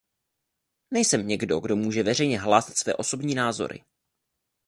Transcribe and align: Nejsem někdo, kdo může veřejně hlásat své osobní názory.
Nejsem 0.93 1.27
někdo, 1.27 1.59
kdo 1.59 1.75
může 1.75 2.03
veřejně 2.03 2.39
hlásat 2.39 2.77
své 2.77 2.93
osobní 2.95 3.35
názory. 3.35 3.83